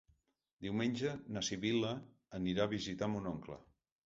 Diumenge 0.67 1.11
na 1.35 1.43
Sibil·la 1.49 1.93
anirà 2.39 2.65
a 2.67 2.73
visitar 2.73 3.13
mon 3.15 3.31
oncle. 3.35 3.61